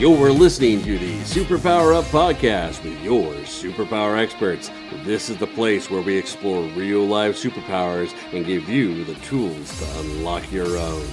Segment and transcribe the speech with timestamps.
[0.00, 4.70] You're listening to the Superpower Up podcast with your superpower experts.
[5.04, 9.78] This is the place where we explore real life superpowers and give you the tools
[9.78, 11.06] to unlock your own.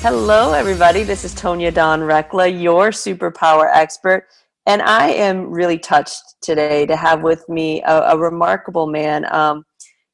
[0.00, 1.02] Hello, everybody.
[1.02, 4.28] This is Tonya Dawn Recla, your superpower expert.
[4.66, 9.26] And I am really touched today to have with me a, a remarkable man.
[9.34, 9.64] Um,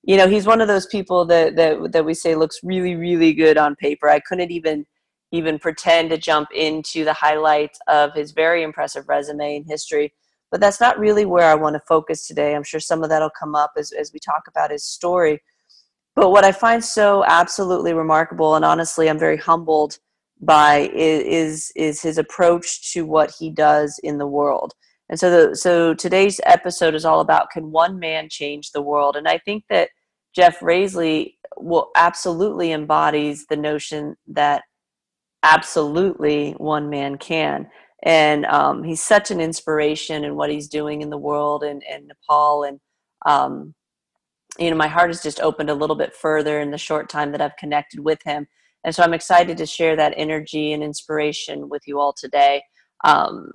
[0.04, 3.34] you know, he's one of those people that, that that we say looks really, really
[3.34, 4.08] good on paper.
[4.08, 4.86] I couldn't even
[5.32, 10.12] even pretend to jump into the highlights of his very impressive resume and history.
[10.50, 12.54] But that's not really where I want to focus today.
[12.54, 15.40] I'm sure some of that will come up as, as we talk about his story.
[16.16, 19.98] But what I find so absolutely remarkable, and honestly, I'm very humbled
[20.40, 24.74] by, is, is his approach to what he does in the world.
[25.08, 29.16] And so, the, so today's episode is all about can one man change the world?
[29.16, 29.90] And I think that
[30.34, 34.62] Jeff Rasley will absolutely embodies the notion that
[35.42, 37.68] absolutely one man can.
[38.02, 42.08] And um, he's such an inspiration in what he's doing in the world and, and
[42.08, 42.64] nepal.
[42.64, 42.80] And
[43.26, 43.74] um,
[44.58, 47.32] you know my heart has just opened a little bit further in the short time
[47.32, 48.46] that i've connected with him.
[48.84, 52.62] And so i'm excited to share that energy and inspiration with you all today.
[53.04, 53.52] Um,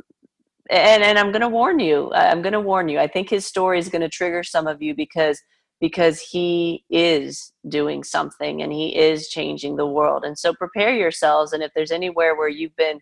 [0.69, 2.99] and, and i'm going to warn you i'm going to warn you.
[2.99, 5.41] I think his story is going to trigger some of you because
[5.81, 10.23] because he is doing something and he is changing the world.
[10.23, 11.53] And so prepare yourselves.
[11.53, 12.99] And if there's anywhere where you've been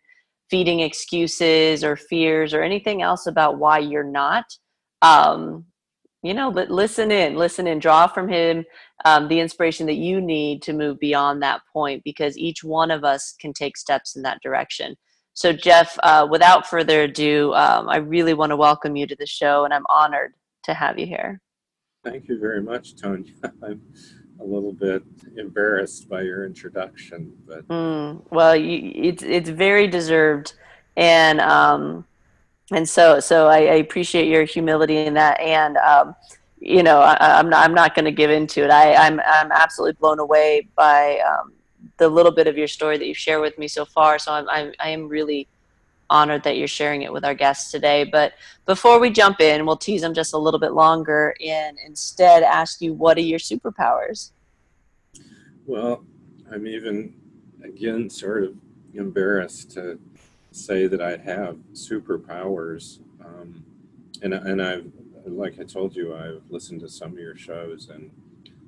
[0.49, 4.45] feeding excuses or fears or anything else about why you're not,
[5.01, 5.65] um,
[6.23, 8.63] you know, but listen in, listen in, draw from him
[9.05, 13.03] um, the inspiration that you need to move beyond that point because each one of
[13.03, 14.95] us can take steps in that direction.
[15.33, 19.25] So, Jeff, uh, without further ado, um, I really want to welcome you to the
[19.25, 21.41] show and I'm honored to have you here.
[22.03, 23.33] Thank you very much, Tony.
[23.63, 23.81] I'm
[24.39, 25.03] a little bit
[25.37, 30.53] embarrassed by your introduction, but mm, well, you, it's it's very deserved,
[30.97, 32.05] and um,
[32.71, 36.13] and so so I, I appreciate your humility in that, and um,
[36.59, 38.69] you know I, am not I'm not going to give into it.
[38.69, 41.53] I I'm I'm absolutely blown away by um,
[41.97, 44.19] the little bit of your story that you've shared with me so far.
[44.19, 45.47] So I'm I'm I am really
[46.13, 48.03] honored that you're sharing it with our guests today.
[48.03, 48.33] But
[48.67, 52.81] before we jump in, we'll tease them just a little bit longer and instead ask
[52.81, 54.31] you what are your superpowers?
[55.65, 56.05] Well,
[56.51, 57.15] I'm even,
[57.63, 58.55] again, sort of
[58.93, 59.99] embarrassed to
[60.51, 62.99] say that I have superpowers.
[63.25, 63.65] Um,
[64.21, 64.91] and, and I've,
[65.25, 68.11] like I told you, I've listened to some of your shows and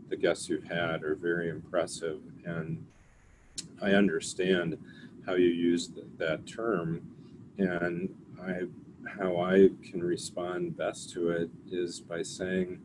[0.09, 2.21] the guests you've had are very impressive.
[2.43, 2.87] And
[3.81, 4.79] I understand
[5.27, 7.14] how you use that term
[7.57, 8.09] and
[8.41, 8.61] I,
[9.17, 12.79] how I can respond best to it is by saying,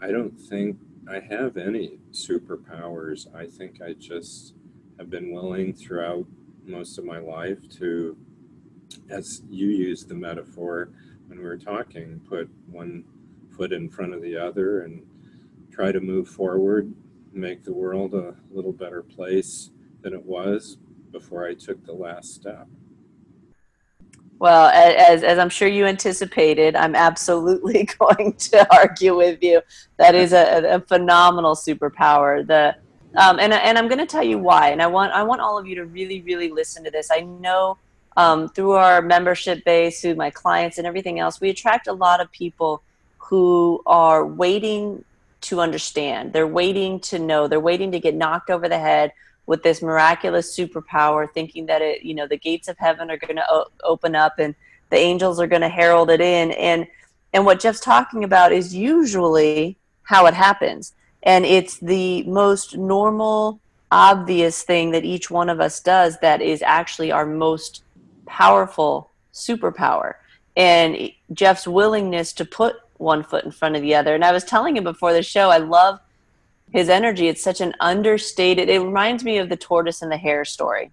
[0.00, 0.78] I don't think
[1.08, 3.32] I have any superpowers.
[3.34, 4.54] I think I just
[4.98, 6.26] have been willing throughout
[6.64, 8.16] most of my life to,
[9.10, 10.90] as you used the metaphor
[11.26, 13.04] when we were talking, put one
[13.56, 15.02] foot in front of the other and
[15.70, 16.92] try to move forward,
[17.32, 19.70] make the world a little better place
[20.02, 20.76] than it was
[21.10, 22.68] before I took the last step.
[24.42, 29.62] Well, as, as I'm sure you anticipated, I'm absolutely going to argue with you.
[29.98, 32.44] That is a, a phenomenal superpower.
[32.44, 32.74] The
[33.14, 34.70] um, and and I'm going to tell you why.
[34.70, 37.08] And I want I want all of you to really really listen to this.
[37.12, 37.78] I know
[38.16, 42.20] um, through our membership base, through my clients and everything else, we attract a lot
[42.20, 42.82] of people
[43.18, 45.04] who are waiting
[45.42, 46.32] to understand.
[46.32, 47.46] They're waiting to know.
[47.46, 49.12] They're waiting to get knocked over the head
[49.46, 53.36] with this miraculous superpower, thinking that it, you know, the gates of heaven are going
[53.36, 54.54] to o- open up and
[54.90, 56.52] the angels are going to herald it in.
[56.52, 56.86] And
[57.34, 60.92] and what Jeff's talking about is usually how it happens,
[61.22, 63.58] and it's the most normal,
[63.90, 67.82] obvious thing that each one of us does that is actually our most
[68.26, 70.14] powerful superpower.
[70.56, 74.14] And Jeff's willingness to put one foot in front of the other.
[74.14, 76.00] And I was telling him before the show, I love
[76.72, 77.28] his energy.
[77.28, 78.68] It's such an understated.
[78.68, 80.90] It reminds me of the tortoise and the hare story.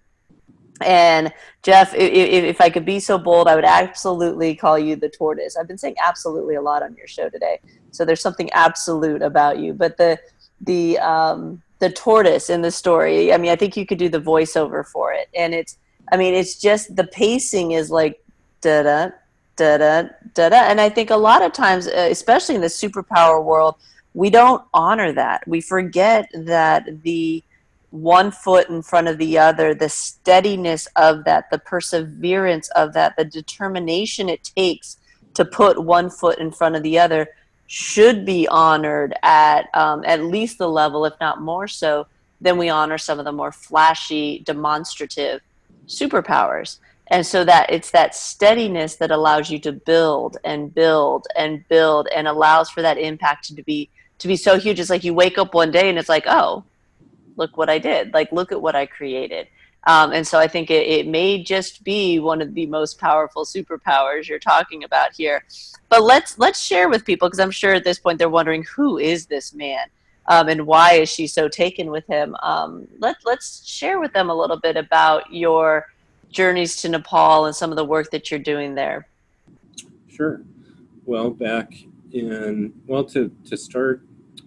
[0.80, 1.32] And
[1.62, 2.12] Jeff, if,
[2.44, 5.56] if, I could be so bold, I would absolutely call you the tortoise.
[5.56, 7.60] I've been saying absolutely a lot on your show today,
[7.90, 9.74] so there's something absolute about you.
[9.74, 10.18] But the
[10.62, 14.20] the um, the tortoise in the story, I mean, I think you could do the
[14.20, 15.76] voiceover for it, and it's,
[16.12, 18.24] I mean, it's just the pacing is like
[18.62, 19.10] da da
[19.56, 22.68] da da da da, and I think a lot of times, uh, especially in the
[22.68, 23.74] superpower world,
[24.14, 25.46] we don't honor that.
[25.46, 27.42] We forget that the
[27.90, 33.16] one foot in front of the other, the steadiness of that, the perseverance of that,
[33.16, 34.96] the determination it takes
[35.34, 37.28] to put one foot in front of the other
[37.66, 42.06] should be honored at um, at least the level, if not more so,
[42.40, 45.40] than we honor some of the more flashy, demonstrative
[45.86, 46.78] superpowers.
[47.08, 52.06] and so that it's that steadiness that allows you to build and build and build
[52.14, 53.90] and allows for that impact to be
[54.20, 56.64] to be so huge it's like you wake up one day and it's like oh
[57.36, 58.12] look what i did.
[58.12, 59.48] Like look at what i created.
[59.86, 63.44] Um, and so i think it, it may just be one of the most powerful
[63.44, 65.44] superpowers you're talking about here.
[65.88, 68.98] But let's let's share with people because i'm sure at this point they're wondering who
[68.98, 69.86] is this man?
[70.26, 72.36] Um, and why is she so taken with him?
[72.42, 75.88] Um, let, let's share with them a little bit about your
[76.30, 79.08] journeys to Nepal and some of the work that you're doing there?
[80.08, 80.42] Sure.
[81.04, 81.74] Well, back
[82.12, 84.02] in, well, to, to start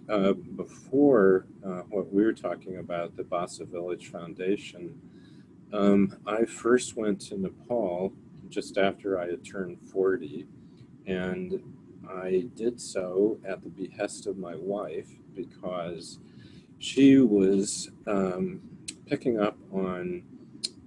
[0.08, 5.00] uh, before uh, what we were talking about, the Basa Village Foundation,
[5.72, 8.12] um, I first went to Nepal
[8.48, 10.46] just after I had turned 40,
[11.06, 11.60] and
[12.08, 16.18] I did so at the behest of my wife because
[16.78, 18.60] she was um,
[19.06, 20.22] picking up on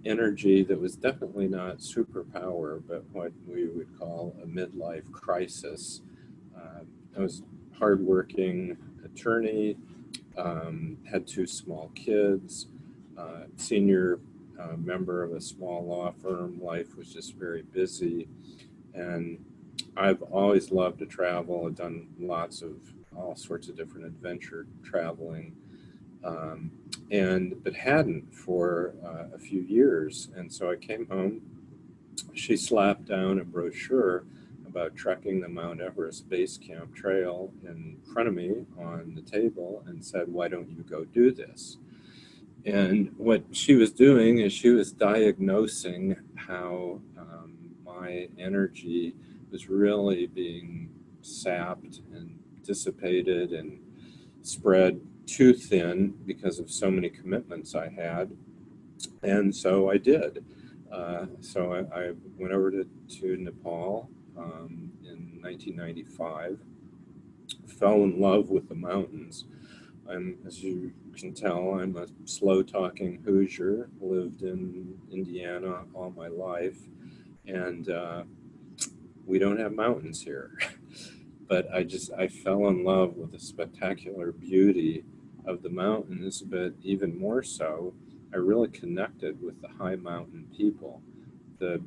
[0.05, 6.01] energy that was definitely not superpower, but what we would call a midlife crisis.
[6.55, 6.81] Uh,
[7.17, 7.41] I was
[7.77, 8.77] hardworking
[9.17, 9.77] attorney,
[10.37, 12.67] um, had two small kids,
[13.17, 14.19] uh, senior
[14.59, 16.61] uh, member of a small law firm.
[16.61, 18.27] Life was just very busy,
[18.93, 19.43] and
[19.95, 21.65] I've always loved to travel.
[21.65, 22.75] I've done lots of
[23.15, 25.55] all sorts of different adventure traveling
[26.23, 26.71] um,
[27.09, 30.29] and but hadn't for uh, a few years.
[30.35, 31.41] And so I came home.
[32.33, 34.25] She slapped down a brochure
[34.67, 39.83] about trekking the Mount Everest Base Camp Trail in front of me on the table
[39.87, 41.77] and said, "Why don't you go do this?"
[42.65, 47.53] And what she was doing is she was diagnosing how um,
[47.85, 49.15] my energy
[49.51, 50.89] was really being
[51.21, 53.79] sapped and dissipated and
[54.41, 58.31] spread too thin because of so many commitments I had.
[59.23, 60.43] And so I did.
[60.91, 62.87] Uh, so I, I, went over to,
[63.19, 66.59] to Nepal um, in 1995,
[67.67, 69.45] fell in love with the mountains.
[70.09, 76.27] I'm, as you can tell, I'm a slow talking Hoosier, lived in Indiana all my
[76.27, 76.77] life,
[77.45, 78.23] and uh,
[79.25, 80.57] we don't have mountains here.
[81.47, 85.03] but I just, I fell in love with the spectacular beauty
[85.45, 87.93] of the mountains, but even more so,
[88.33, 91.01] I really connected with the high mountain people.
[91.59, 91.81] The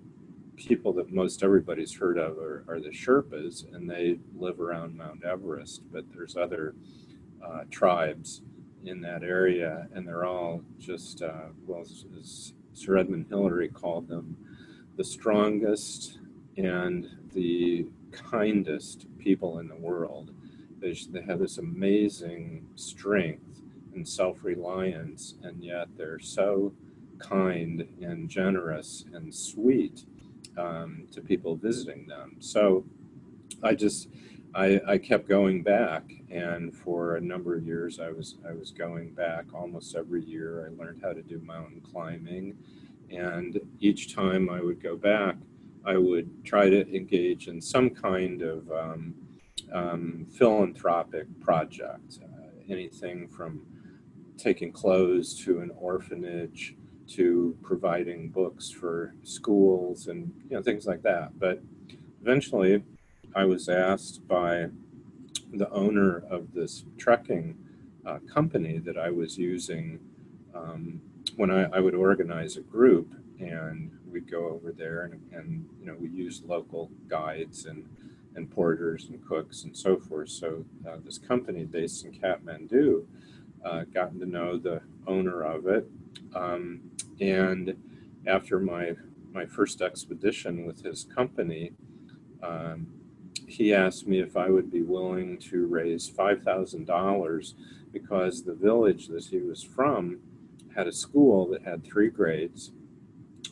[0.61, 5.25] people that most everybody's heard of are, are the Sherpas, and they live around Mount
[5.25, 6.75] Everest, but there's other
[7.43, 8.43] uh, tribes
[8.85, 14.37] in that area, and they're all just, uh, well, as, Sir Edmund Hillary called them,
[14.97, 16.19] the strongest
[16.59, 20.31] and the kindest people in the world.
[20.79, 23.63] They, they have this amazing strength
[23.95, 26.75] and self reliance, and yet they're so
[27.19, 30.05] kind and generous and sweet
[30.61, 32.37] um, to people visiting them.
[32.39, 32.85] So
[33.63, 34.09] I just
[34.55, 38.71] I, I kept going back, and for a number of years, I was I was
[38.71, 40.67] going back almost every year.
[40.67, 42.57] I learned how to do mountain climbing,
[43.11, 45.37] and each time I would go back,
[45.85, 49.15] I would try to engage in some kind of um,
[49.73, 53.63] um, philanthropic project, uh, anything from
[54.37, 56.75] taking clothes to an orphanage
[57.11, 61.61] to providing books for schools and you know things like that but
[62.23, 62.83] eventually
[63.35, 64.69] i was asked by
[65.53, 67.57] the owner of this trekking
[68.07, 69.99] uh, company that i was using
[70.55, 71.01] um,
[71.37, 75.87] when I, I, would organize a group and we'd go over there and, and you
[75.87, 77.89] know we use local guides and
[78.37, 83.05] and porters and cooks and so forth so uh, this company based in kathmandu
[83.65, 85.89] uh, gotten to know the owner of it.
[86.35, 86.81] Um,
[87.21, 87.77] and
[88.27, 88.95] after my
[89.33, 91.73] my first expedition with his company,
[92.43, 92.87] um,
[93.47, 97.55] he asked me if I would be willing to raise five thousand dollars
[97.93, 100.19] because the village that he was from
[100.75, 102.73] had a school that had three grades,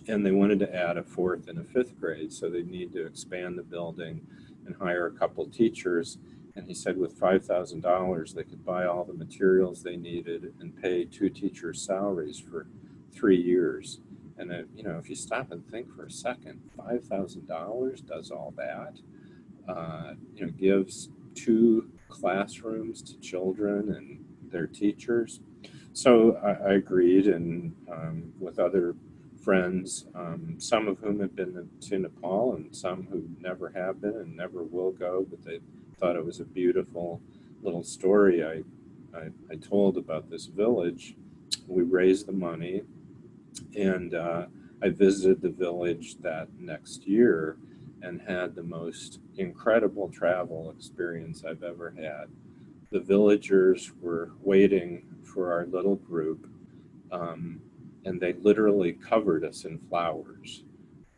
[0.07, 3.05] and they wanted to add a fourth and a fifth grade, so they need to
[3.05, 4.21] expand the building
[4.67, 6.19] and hire a couple teachers
[6.59, 11.05] and he said with $5,000, they could buy all the materials they needed and pay
[11.05, 12.67] two teachers' salaries for
[13.13, 14.01] three years.
[14.37, 18.53] And, it, you know, if you stop and think for a second, $5,000 does all
[18.57, 18.99] that.
[19.69, 25.41] Uh, you know, gives two classrooms to children and their teachers.
[25.93, 28.97] So I, I agreed, and um, with other
[29.45, 34.17] friends, um, some of whom have been to Nepal and some who never have been
[34.17, 35.61] and never will go, but they
[35.99, 37.21] thought it was a beautiful
[37.63, 38.63] little story I,
[39.17, 41.17] I, I told about this village.
[41.67, 42.83] We raised the money,
[43.77, 44.47] and uh,
[44.83, 47.57] I visited the village that next year
[48.03, 52.27] and had the most incredible travel experience I've ever had.
[52.91, 56.49] The villagers were waiting for our little group,
[57.11, 57.61] um,
[58.05, 60.63] and they literally covered us in flowers.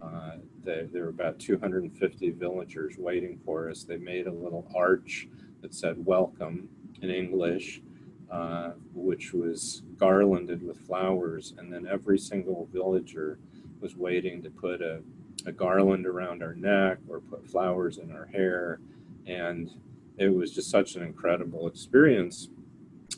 [0.01, 3.85] Uh, they, there were about 250 villagers waiting for us.
[3.85, 5.29] They made a little arch
[5.63, 6.69] that said welcome
[7.03, 7.83] in English,
[8.31, 11.55] uh, which was garlanded with flowers.
[11.59, 13.39] And then every single villager
[13.81, 15.01] was waiting to put a,
[15.47, 18.81] a garland around our neck or put flowers in our hair.
[19.27, 19.71] And
[20.19, 22.51] it was just such an incredible experience.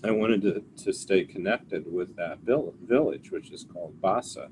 [0.04, 4.48] I wanted to, to stay connected with that village, which is called Basa.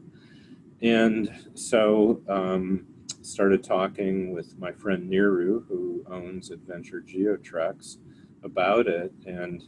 [0.83, 2.87] And so um,
[3.23, 7.99] started talking with my friend Niru, who owns Adventure Geotreks,
[8.43, 9.13] about it.
[9.27, 9.63] And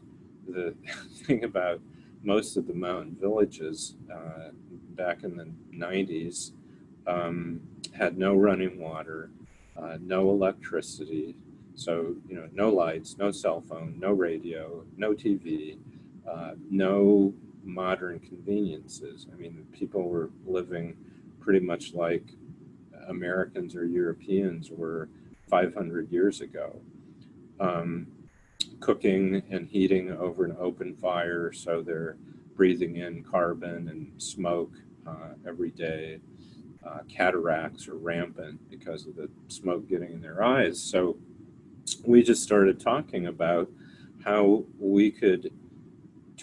[0.48, 0.74] the
[1.24, 1.80] thing about
[2.22, 4.50] most of the mountain villages uh,
[4.90, 6.52] back in the 90s
[7.06, 7.60] um,
[7.92, 9.30] had no running water,
[9.76, 11.36] uh, no electricity.
[11.74, 15.78] So, you know, no lights, no cell phone, no radio, no TV,
[16.28, 19.26] uh, no modern conveniences.
[19.32, 20.96] I mean, people were living
[21.40, 22.24] pretty much like
[23.08, 25.08] Americans or Europeans were
[25.48, 26.80] 500 years ago.
[27.60, 28.06] Um,
[28.80, 32.16] cooking and heating over an open fire, so they're
[32.56, 34.72] breathing in carbon and smoke
[35.06, 36.18] uh, every day.
[36.84, 40.80] Uh, cataracts are rampant because of the smoke getting in their eyes.
[40.80, 41.16] So
[42.04, 43.70] we just started talking about
[44.24, 45.52] how we could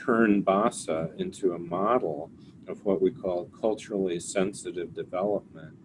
[0.06, 2.32] turn Basa into a model
[2.68, 5.76] of what we call culturally sensitive development,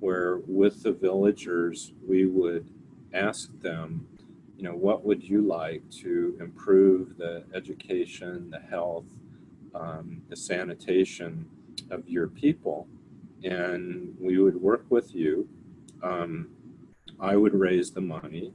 [0.00, 2.68] where with the villagers, we would
[3.12, 4.06] ask them,
[4.56, 9.06] you know, what would you like to improve the education, the health,
[9.74, 11.48] um, the sanitation
[11.90, 12.86] of your people?
[13.42, 15.48] And we would work with you.
[16.02, 16.48] Um,
[17.18, 18.52] I would raise the money.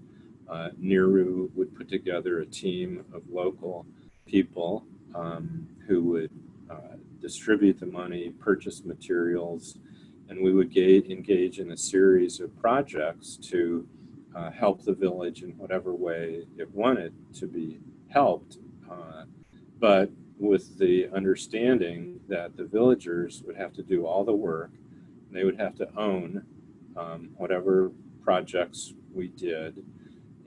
[0.48, 3.86] Uh, Niru would put together a team of local
[4.26, 4.86] people
[5.16, 6.32] um, who would
[6.70, 9.78] uh, distribute the money, purchase materials,
[10.30, 13.88] and we would engage in a series of projects to
[14.36, 18.58] uh, help the village in whatever way it wanted to be helped.
[18.90, 19.24] Uh,
[19.80, 24.72] but with the understanding that the villagers would have to do all the work,
[25.32, 26.44] they would have to own
[26.96, 27.92] um, whatever
[28.24, 29.84] projects we did,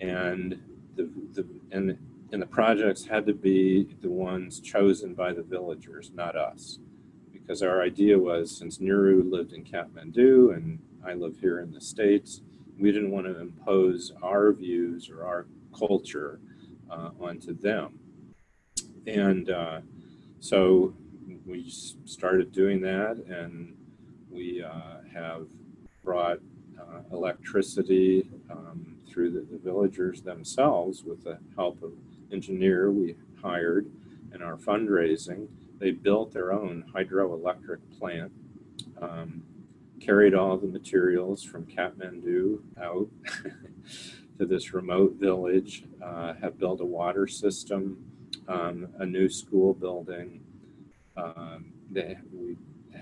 [0.00, 0.60] and
[0.96, 1.98] the, the and
[2.32, 6.78] and the projects had to be the ones chosen by the villagers, not us.
[7.30, 11.80] Because our idea was since Niru lived in Kathmandu and I live here in the
[11.80, 12.40] States,
[12.78, 15.46] we didn't want to impose our views or our
[15.78, 16.40] culture
[16.90, 17.98] uh, onto them.
[19.06, 19.80] And uh,
[20.40, 20.94] so
[21.44, 21.70] we
[22.04, 23.76] started doing that, and
[24.30, 25.48] we uh, have
[26.04, 26.38] brought
[26.80, 31.92] uh, electricity um, through the, the villagers themselves with the help of
[32.32, 33.90] engineer we hired
[34.34, 35.48] in our fundraising.
[35.78, 38.32] They built their own hydroelectric plant,
[39.00, 39.42] um,
[40.00, 43.08] carried all the materials from Kathmandu out
[44.38, 48.04] to this remote village, uh, have built a water system,
[48.48, 50.40] um, a new school building.
[51.16, 52.56] Um, they, we,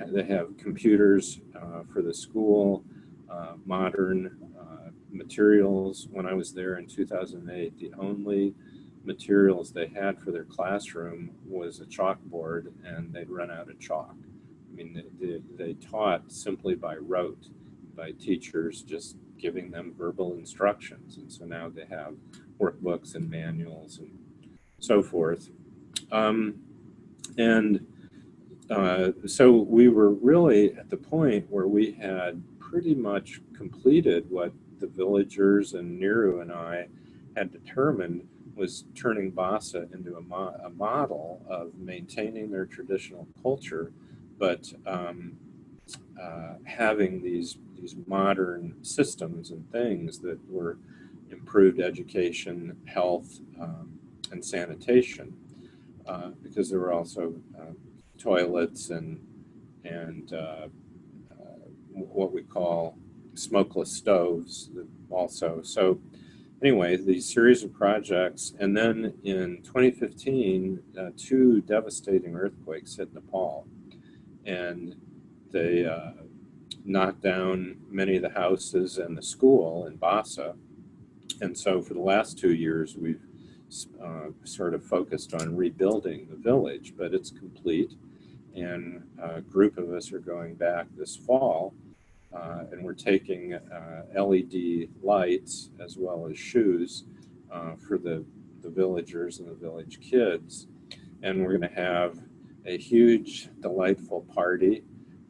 [0.07, 2.85] they have computers uh, for the school,
[3.31, 6.09] uh, modern uh, materials.
[6.11, 8.55] When I was there in 2008, the only
[9.11, 14.15] materials they had for their classroom was a chalkboard and they'd run out of chalk.
[14.71, 17.49] I mean, they, they, taught simply by rote,
[17.97, 21.17] by teachers just giving them verbal instructions.
[21.17, 22.15] And so now they have
[22.61, 24.17] workbooks and manuals and
[24.79, 25.51] so forth.
[26.13, 26.61] Um,
[27.37, 27.85] and
[28.71, 34.53] uh, so we were really at the point where we had pretty much completed what
[34.79, 36.87] the villagers and Niru and I
[37.37, 38.27] had determined
[38.61, 43.91] was turning Basa into a, mo- a model of maintaining their traditional culture,
[44.39, 45.33] but um,
[46.21, 50.77] uh, having these these modern systems and things that were
[51.31, 53.99] improved education, health, um,
[54.31, 55.35] and sanitation,
[56.07, 57.73] uh, because there were also uh,
[58.19, 59.19] toilets and
[59.85, 60.67] and uh,
[61.33, 61.65] uh,
[61.95, 62.99] what we call
[63.35, 64.69] smokeless stoves
[65.09, 65.63] also.
[65.63, 65.99] So
[66.63, 73.67] anyway, these series of projects, and then in 2015, uh, two devastating earthquakes hit Nepal,
[74.45, 74.95] and
[75.51, 76.13] they uh,
[76.85, 80.57] knocked down many of the houses and the school in Basa.
[81.41, 83.23] And so, for the last two years, we've
[84.03, 87.93] uh, sort of focused on rebuilding the village, but it's complete.
[88.55, 91.73] and a group of us are going back this fall,
[92.35, 97.05] uh, and we're taking uh, LED lights as well as shoes
[97.53, 98.25] uh, for the,
[98.63, 100.67] the villagers and the village kids.
[101.23, 102.19] And we're going to have
[102.67, 104.85] a huge, delightful party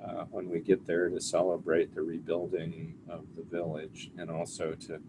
[0.04, 5.00] uh, when we get there to celebrate the rebuilding of the village and also to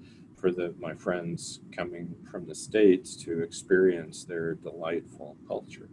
[0.41, 5.88] for the my friends coming from the states to experience their delightful culture.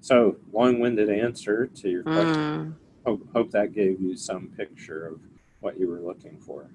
[0.00, 2.76] So, long-winded answer to your question.
[2.76, 2.83] Mm.
[3.04, 5.20] Hope, hope that gave you some picture of
[5.60, 6.66] what you were looking for.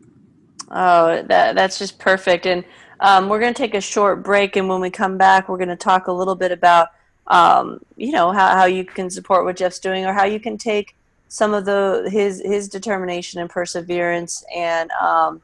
[0.72, 2.46] Oh, that that's just perfect.
[2.46, 2.64] And
[3.00, 5.70] um, we're going to take a short break, and when we come back, we're going
[5.70, 6.90] to talk a little bit about
[7.28, 10.58] um, you know how, how you can support what Jeff's doing, or how you can
[10.58, 10.96] take
[11.30, 15.42] some of the his his determination and perseverance and um,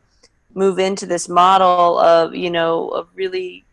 [0.54, 3.64] move into this model of you know of really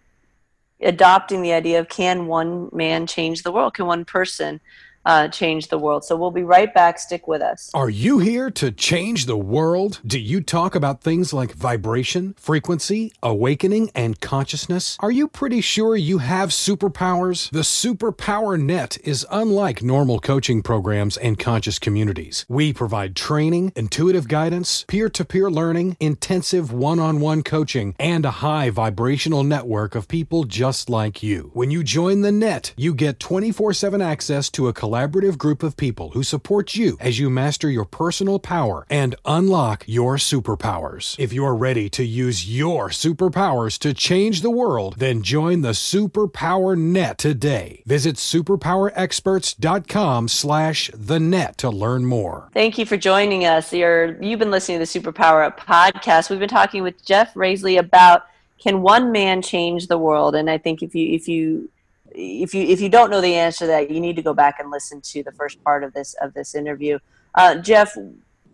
[0.80, 4.60] adopting the idea of can one man change the world can one person
[5.04, 6.04] uh, change the world.
[6.04, 6.98] So we'll be right back.
[6.98, 7.70] Stick with us.
[7.74, 10.00] Are you here to change the world?
[10.06, 14.96] Do you talk about things like vibration, frequency, awakening, and consciousness?
[15.00, 17.50] Are you pretty sure you have superpowers?
[17.50, 22.44] The Superpower Net is unlike normal coaching programs and conscious communities.
[22.48, 28.24] We provide training, intuitive guidance, peer to peer learning, intensive one on one coaching, and
[28.24, 31.50] a high vibrational network of people just like you.
[31.54, 35.78] When you join the net, you get 24 7 access to a collaborative group of
[35.78, 41.18] people who support you as you master your personal power and unlock your superpowers.
[41.18, 46.76] If you're ready to use your superpowers to change the world, then join the Superpower
[46.76, 47.82] Net today.
[47.86, 52.50] Visit superpowerexperts.com slash the net to learn more.
[52.52, 53.72] Thank you for joining us.
[53.72, 56.28] You're, you've been listening to the Superpower Up podcast.
[56.28, 58.26] We've been talking with Jeff Rasley about
[58.60, 60.34] can one man change the world?
[60.34, 61.70] And I think if you if you
[62.14, 64.56] if you if you don't know the answer to that, you need to go back
[64.58, 66.98] and listen to the first part of this of this interview.
[67.34, 67.96] Uh, Jeff,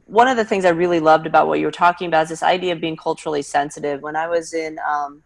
[0.06, 2.42] one of the things I really loved about what you were talking about is this
[2.42, 4.02] idea of being culturally sensitive.
[4.02, 5.22] When I was in um,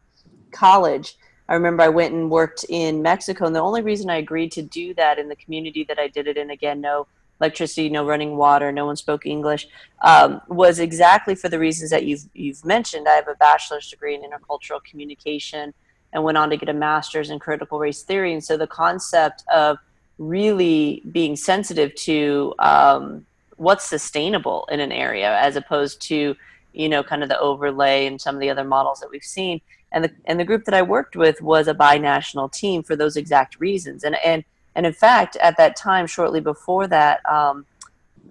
[0.51, 1.17] college,
[1.49, 4.63] I remember I went and worked in Mexico, and the only reason I agreed to
[4.63, 7.07] do that in the community that I did it in, again, no
[7.41, 9.67] electricity, no running water, no one spoke English,
[10.03, 13.09] um, was exactly for the reasons that you've you've mentioned.
[13.09, 15.75] I have a bachelor's degree in intercultural communication
[16.13, 18.33] and went on to get a master's in critical race theory.
[18.33, 19.79] And so the concept of
[20.19, 26.37] really being sensitive to um, what's sustainable in an area as opposed to
[26.73, 29.61] you know kind of the overlay and some of the other models that we've seen
[29.93, 33.17] and the and the group that I worked with was a binational team for those
[33.17, 34.45] exact reasons and and
[34.75, 37.67] and in fact at that time shortly before that um,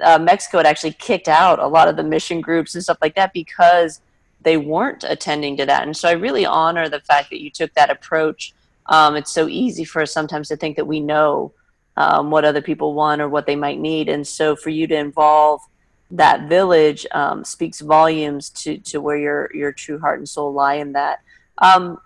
[0.02, 3.16] uh, Mexico had actually kicked out a lot of the mission groups and stuff like
[3.16, 4.02] that because
[4.44, 5.84] they weren't attending to that.
[5.84, 8.54] And so I really honor the fact that you took that approach.
[8.88, 11.54] Um, it's so easy for us sometimes to think that we know
[11.98, 14.10] um, what other people want or what they might need.
[14.10, 15.62] And so for you to involve
[16.12, 20.76] that village um, speaks volumes to, to where your, your true heart and soul lie
[20.76, 21.22] in that.
[21.60, 22.00] Um,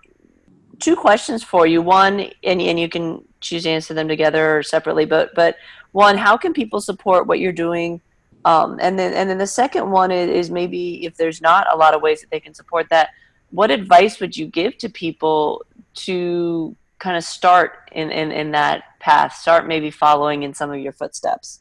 [0.78, 1.82] two questions for you.
[1.82, 5.56] One, and, and you can choose to answer them together or separately, but, but
[5.92, 8.00] one, how can people support what you're doing
[8.46, 11.76] um, and then and then the second one is, is maybe if there's not a
[11.76, 13.10] lot of ways that they can support that,
[13.50, 18.98] what advice would you give to people to kind of start in, in, in that
[19.00, 21.60] path, start maybe following in some of your footsteps?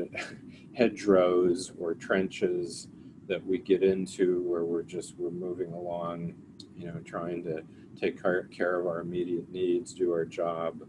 [0.77, 2.89] hedgerows or trenches
[3.29, 6.35] that we get into where we're just we're moving along
[6.77, 7.63] you know trying to
[7.99, 10.83] take care of our immediate needs do our job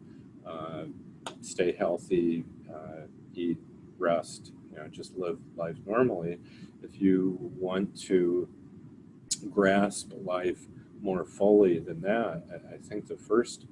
[0.46, 0.84] uh,
[1.41, 2.43] stay healthy
[2.74, 3.58] uh, eat
[3.98, 6.39] rest you know just live life normally.
[6.84, 8.48] If you want to
[9.50, 10.67] grasp life
[11.02, 12.43] more fully than that,
[12.74, 13.65] I think the first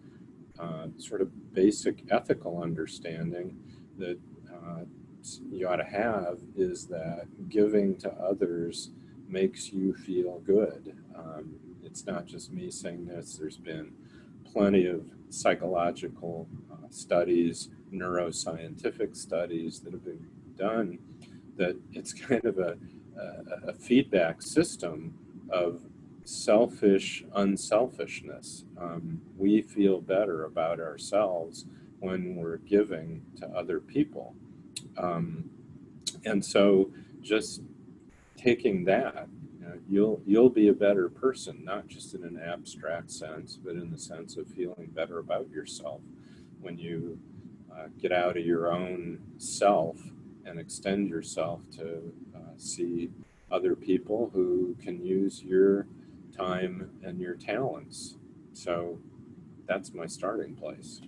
[0.60, 3.58] uh, sort of basic ethical understanding
[3.98, 4.18] that
[5.52, 8.92] you ought to have is that giving to others
[9.28, 10.96] makes you feel good.
[11.16, 13.92] Um, it's not just me saying this, there's been
[14.52, 21.00] plenty of psychological uh, studies, neuroscientific studies that have been done
[21.58, 22.78] that it's kind of a,
[23.18, 25.14] a, a feedback system
[25.50, 25.82] of
[26.24, 28.66] selfish unselfishness.
[28.80, 31.66] Um, we feel better about ourselves
[32.00, 34.36] when we're giving to other people.
[34.98, 35.50] Um,
[36.26, 37.62] and so just
[38.38, 39.28] taking that,
[39.60, 43.74] you know, you'll you'll be a better person, not just in an abstract sense, but
[43.74, 46.02] in the sense of feeling better about yourself
[46.62, 47.20] when you
[47.72, 49.98] uh, get out of your own self
[50.46, 53.10] and extend yourself to uh, see
[53.52, 55.88] other people who can use your
[56.36, 58.18] time and your talents.
[58.54, 59.00] So
[59.68, 61.02] that's my starting place.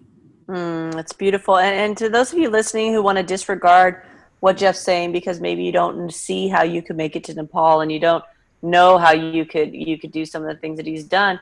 [0.47, 1.57] Mm, that's beautiful.
[1.57, 4.03] And, and to those of you listening who want to disregard
[4.39, 7.81] what Jeff's saying because maybe you don't see how you could make it to Nepal
[7.81, 8.23] and you don't
[8.61, 11.39] know how you could you could do some of the things that he's done,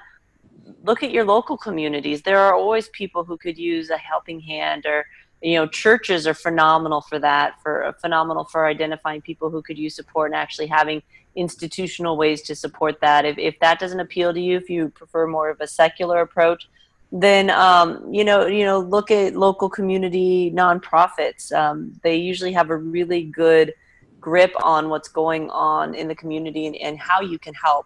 [0.84, 2.22] look at your local communities.
[2.22, 5.06] There are always people who could use a helping hand or
[5.42, 9.96] you know churches are phenomenal for that for phenomenal for identifying people who could use
[9.96, 11.04] support and actually having
[11.36, 15.28] institutional ways to support that if, if that doesn't appeal to you if you prefer
[15.28, 16.70] more of a secular approach
[17.12, 21.52] then um, you know you know look at local community nonprofits.
[21.52, 23.74] Um, they usually have a really good
[24.20, 27.86] grip on what's going on in the community and, and how you can help.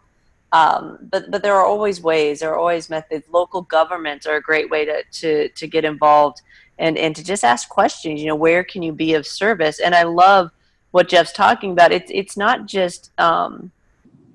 [0.52, 3.26] Um, but but there are always ways there are always methods.
[3.30, 6.42] Local governments are a great way to to, to get involved
[6.80, 9.80] and and to just ask questions you know where can you be of service?
[9.80, 10.50] And i love
[10.92, 11.92] what jeff's talking about.
[11.92, 13.72] It's it's not just um,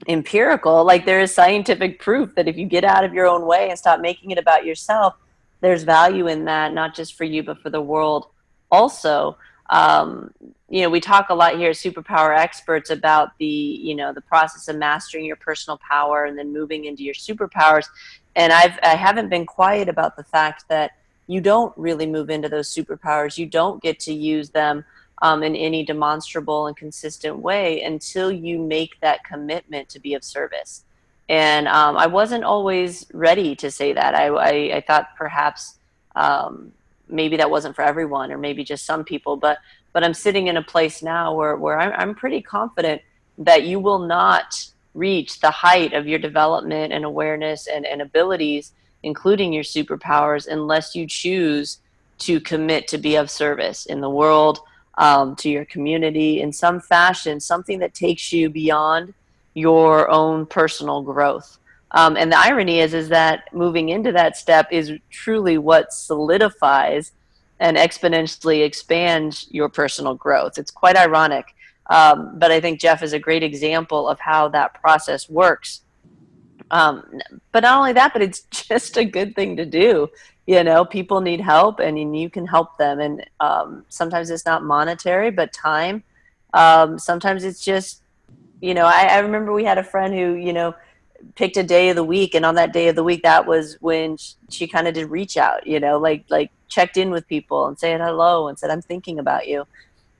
[0.08, 3.70] empirical like there is scientific proof that if you get out of your own way
[3.70, 5.14] and stop making it about yourself
[5.60, 8.28] there's value in that not just for you but for the world
[8.70, 9.36] also.
[9.70, 10.30] Um,
[10.68, 14.68] you know we talk a lot here superpower experts about the you know the process
[14.68, 17.86] of mastering your personal power and then moving into your superpowers.
[18.36, 20.90] And i've i haven't been quiet about the fact that
[21.26, 23.38] you don't really move into those superpowers.
[23.38, 24.84] You don't get to use them
[25.22, 30.24] um, in any demonstrable and consistent way until you make that commitment to be of
[30.24, 30.84] service.
[31.28, 34.14] And um, I wasn't always ready to say that.
[34.14, 35.78] I, I, I thought perhaps
[36.16, 36.72] um,
[37.08, 39.36] maybe that wasn't for everyone, or maybe just some people.
[39.36, 39.58] But
[39.92, 43.00] but I'm sitting in a place now where where I'm, I'm pretty confident
[43.38, 48.72] that you will not reach the height of your development and awareness and, and abilities,
[49.02, 51.78] including your superpowers, unless you choose
[52.18, 54.60] to commit to be of service in the world
[54.98, 59.14] um, to your community in some fashion, something that takes you beyond
[59.54, 61.58] your own personal growth.
[61.92, 67.12] Um, and the irony is, is that moving into that step is truly what solidifies
[67.60, 70.58] and exponentially expands your personal growth.
[70.58, 71.54] It's quite ironic,
[71.86, 75.82] um, but I think Jeff is a great example of how that process works.
[76.70, 77.20] Um,
[77.52, 80.08] but not only that, but it's just a good thing to do.
[80.46, 83.00] You know people need help and you can help them.
[83.00, 86.02] And um, sometimes it's not monetary but time.
[86.52, 88.02] Um, sometimes it's just
[88.60, 90.74] you know I, I, remember we had a friend who you know
[91.34, 93.76] picked a day of the week and on that day of the week that was
[93.80, 97.26] when she, she kind of did reach out you know like like checked in with
[97.26, 99.66] people and said hello and said i'm thinking about you.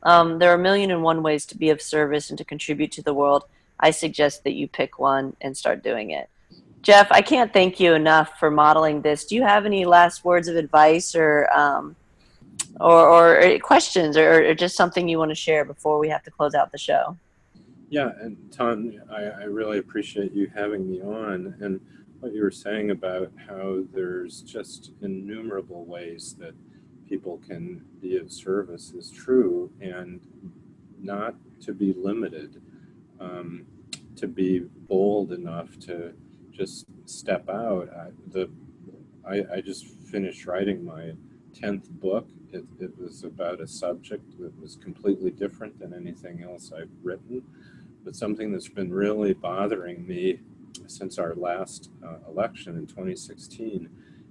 [0.02, 2.92] Um, there are a million and one ways to be of service and to contribute
[2.92, 3.44] to the world.
[3.80, 6.28] I suggest that you pick one and start doing it
[6.84, 9.24] Jeff, I can't thank you enough for modeling this.
[9.24, 11.96] Do you have any last words of advice or um,
[12.78, 16.30] or, or, questions or, or, just something you want to share before we have to
[16.30, 17.16] close out the show?
[17.88, 21.80] Yeah, and Tom, I, I really appreciate you having me on and
[22.20, 26.54] what you were saying about how there's just innumerable ways that
[27.08, 30.20] people can be of service is true and
[31.00, 32.60] not to be limited,
[33.20, 33.64] um,
[34.16, 36.12] to be bold enough to
[36.54, 37.88] just step out.
[37.94, 38.48] I, the
[39.26, 41.12] I, I just finished writing my
[41.52, 42.28] tenth book.
[42.52, 47.42] It, it was about a subject that was completely different than anything else I've written,
[48.04, 50.40] but something that's been really bothering me
[50.86, 53.88] since our last uh, election in 2016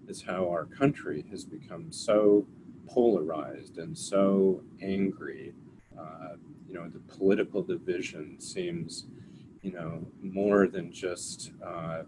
[0.08, 2.46] is how our country has become so
[2.88, 5.54] polarized and so angry.
[5.98, 6.36] Uh,
[6.68, 9.06] you know, the political division seems
[9.64, 12.04] you know, more than just uh,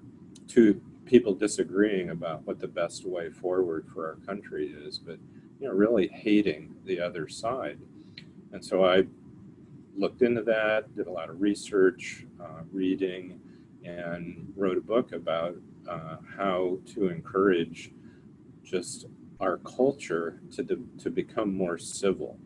[0.48, 5.18] two people disagreeing about what the best way forward for our country is, but
[5.60, 7.80] you know, really hating the other side.
[8.52, 9.06] And so I
[9.96, 13.40] looked into that, did a lot of research, uh, reading,
[13.86, 15.56] and wrote a book about
[15.90, 17.92] uh, how to encourage
[18.64, 19.06] just
[19.40, 22.38] our culture to, de- to become more civil,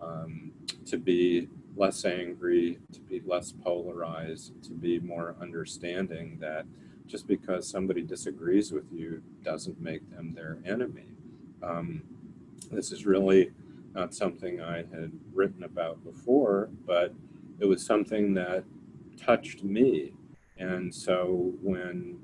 [0.00, 0.52] um,
[0.86, 6.66] to be less angry, to be less polarized, to be more understanding that
[7.06, 11.08] just because somebody disagrees with you doesn't make them their enemy.
[11.62, 12.02] Um,
[12.70, 13.52] this is really
[13.94, 17.14] not something I had written about before, but
[17.60, 18.64] it was something that
[19.16, 20.14] touched me.
[20.58, 22.18] And so when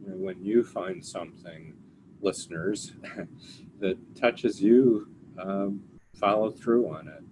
[0.00, 1.74] you know, when you find something,
[2.20, 2.92] listeners,
[3.80, 5.82] that touches you, um,
[6.14, 7.22] follow through on it.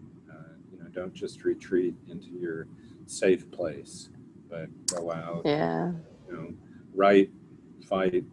[0.92, 2.66] Don't just retreat into your
[3.06, 4.08] safe place,
[4.48, 5.42] but go out.
[5.44, 5.92] Yeah.
[6.28, 6.54] You know,
[6.94, 7.30] write,
[7.88, 8.24] fight,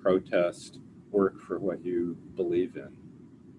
[0.00, 0.78] protest,
[1.10, 2.96] work for what you believe in.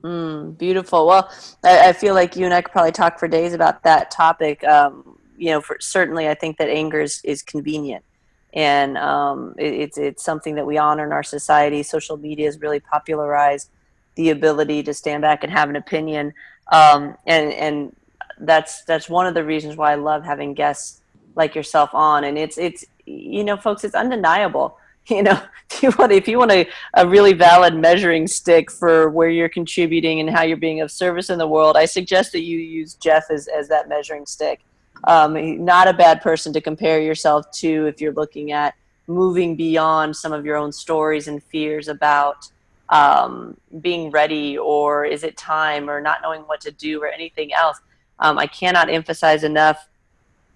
[0.03, 1.08] Mm, beautiful.
[1.08, 1.31] Well,
[1.63, 4.63] I, I, feel like you and I could probably talk for days about that topic.
[4.63, 8.05] Um, you know, for certainly, I think that anger is, is convenient,
[8.53, 11.81] and um, it, it's it's something that we honor in our society.
[11.81, 13.71] Social media has really popularized
[14.13, 16.34] the ability to stand back and have an opinion,
[16.71, 17.95] um, and and
[18.39, 21.02] that's that's one of the reasons why I love having guests
[21.36, 22.24] like yourself on.
[22.24, 24.78] And it's it's you know, folks, it's undeniable.
[25.08, 25.39] You know
[25.71, 29.50] if you want if you want a, a really valid measuring stick for where you're
[29.50, 32.95] contributing and how you're being of service in the world i suggest that you use
[32.95, 34.62] jeff as, as that measuring stick.
[35.04, 38.74] Um, not a bad person to compare yourself to if you're looking at
[39.06, 42.50] moving beyond some of your own stories and fears about
[42.89, 47.54] um, being ready or is it time or not knowing what to do or anything
[47.54, 47.80] else
[48.19, 49.88] um, i cannot emphasize enough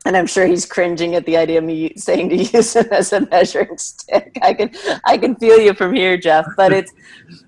[0.05, 3.11] and I'm sure he's cringing at the idea of me saying to use him as
[3.13, 4.37] a measuring stick.
[4.41, 4.71] I can
[5.05, 6.45] I can feel you from here, Jeff.
[6.55, 6.91] But it's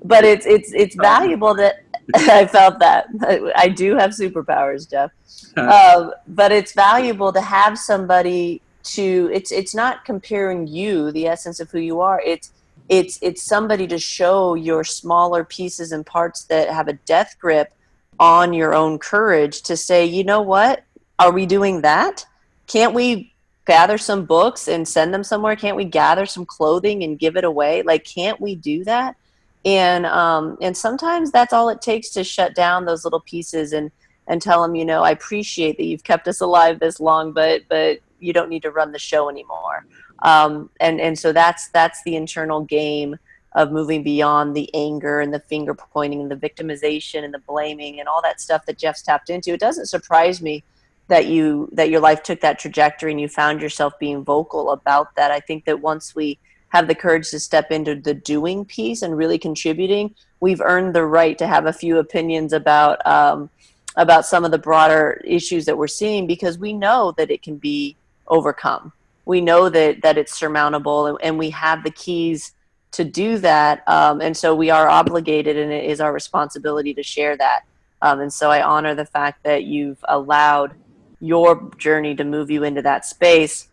[0.03, 1.83] but it's it's it's valuable that
[2.15, 3.07] I felt that
[3.55, 5.11] I do have superpowers, Jeff.
[5.57, 9.29] Um, but it's valuable to have somebody to.
[9.33, 12.21] It's it's not comparing you, the essence of who you are.
[12.25, 12.51] It's
[12.89, 17.73] it's it's somebody to show your smaller pieces and parts that have a death grip
[18.21, 20.85] on your own courage to say, you know what,
[21.19, 22.25] are we doing that?
[22.71, 23.33] can't we
[23.65, 25.57] gather some books and send them somewhere?
[25.57, 27.83] Can't we gather some clothing and give it away?
[27.83, 29.17] Like, can't we do that?
[29.65, 33.91] And um, and sometimes that's all it takes to shut down those little pieces and
[34.27, 37.63] and tell them, you know, I appreciate that you've kept us alive this long, but
[37.69, 39.85] but you don't need to run the show anymore.
[40.19, 43.17] Um, and and so that's that's the internal game
[43.53, 47.99] of moving beyond the anger and the finger pointing and the victimization and the blaming
[47.99, 49.51] and all that stuff that Jeff's tapped into.
[49.51, 50.63] It doesn't surprise me
[51.11, 55.13] that you that your life took that trajectory and you found yourself being vocal about
[55.15, 59.01] that i think that once we have the courage to step into the doing piece
[59.01, 63.49] and really contributing we've earned the right to have a few opinions about um,
[63.97, 67.57] about some of the broader issues that we're seeing because we know that it can
[67.57, 68.93] be overcome
[69.25, 72.53] we know that that it's surmountable and, and we have the keys
[72.91, 77.03] to do that um, and so we are obligated and it is our responsibility to
[77.03, 77.61] share that
[78.01, 80.75] um, and so i honor the fact that you've allowed
[81.21, 83.69] your journey to move you into that space.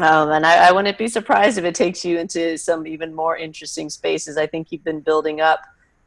[0.00, 3.36] Um, and I, I, wouldn't be surprised if it takes you into some even more
[3.36, 4.38] interesting spaces.
[4.38, 5.60] I think you've been building up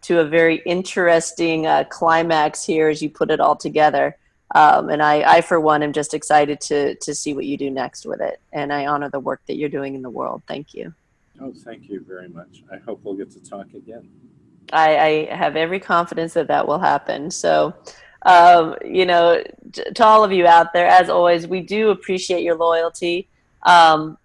[0.03, 4.17] to a very interesting uh, climax here as you put it all together.
[4.56, 7.69] Um, and I, I, for one, am just excited to to see what you do
[7.69, 8.39] next with it.
[8.51, 10.43] And I honor the work that you're doing in the world.
[10.47, 10.93] Thank you.
[11.43, 12.63] Oh, thank you very much.
[12.71, 14.08] I hope we'll get to talk again.
[14.71, 17.29] I, I have every confidence that that will happen.
[17.29, 17.73] So,
[18.21, 22.56] um, you know, to all of you out there, as always, we do appreciate your
[22.56, 23.27] loyalty.
[23.63, 24.17] Um,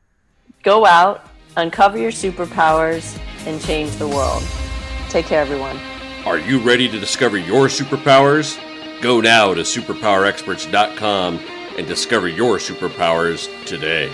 [0.62, 4.44] go out, uncover your superpowers, and change the world.
[5.08, 5.76] Take care, everyone.
[6.24, 8.60] Are you ready to discover your superpowers?
[9.02, 11.40] Go now to superpowerexperts.com
[11.76, 14.08] and discover your superpowers today.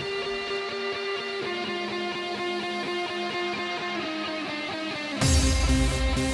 [5.75, 6.34] Música